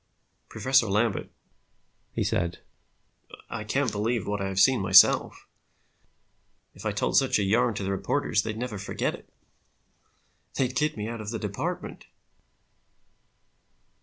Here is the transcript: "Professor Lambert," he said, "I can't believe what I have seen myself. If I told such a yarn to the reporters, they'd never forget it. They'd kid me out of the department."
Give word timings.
"Professor 0.49 0.87
Lambert," 0.87 1.29
he 2.11 2.23
said, 2.23 2.57
"I 3.51 3.63
can't 3.63 3.91
believe 3.91 4.25
what 4.25 4.41
I 4.41 4.47
have 4.47 4.59
seen 4.59 4.81
myself. 4.81 5.45
If 6.73 6.87
I 6.87 6.91
told 6.91 7.17
such 7.17 7.37
a 7.37 7.43
yarn 7.43 7.75
to 7.75 7.83
the 7.83 7.91
reporters, 7.91 8.41
they'd 8.41 8.57
never 8.57 8.79
forget 8.79 9.13
it. 9.13 9.29
They'd 10.55 10.75
kid 10.75 10.97
me 10.97 11.07
out 11.07 11.21
of 11.21 11.29
the 11.29 11.37
department." 11.37 12.07